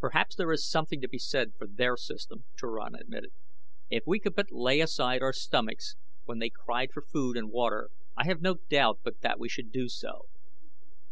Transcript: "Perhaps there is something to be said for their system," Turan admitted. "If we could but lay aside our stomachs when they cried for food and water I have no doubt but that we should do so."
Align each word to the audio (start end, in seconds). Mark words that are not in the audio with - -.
"Perhaps 0.00 0.34
there 0.34 0.50
is 0.50 0.68
something 0.68 1.00
to 1.00 1.06
be 1.06 1.16
said 1.20 1.52
for 1.56 1.68
their 1.68 1.96
system," 1.96 2.42
Turan 2.58 2.96
admitted. 2.96 3.30
"If 3.88 4.02
we 4.04 4.18
could 4.18 4.34
but 4.34 4.50
lay 4.50 4.80
aside 4.80 5.22
our 5.22 5.32
stomachs 5.32 5.94
when 6.24 6.40
they 6.40 6.50
cried 6.50 6.90
for 6.92 7.02
food 7.02 7.36
and 7.36 7.52
water 7.52 7.90
I 8.16 8.24
have 8.26 8.40
no 8.42 8.54
doubt 8.68 8.98
but 9.04 9.20
that 9.20 9.38
we 9.38 9.48
should 9.48 9.70
do 9.70 9.88
so." 9.88 10.26